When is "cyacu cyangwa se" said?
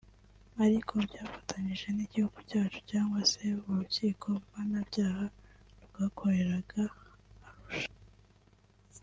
2.49-3.43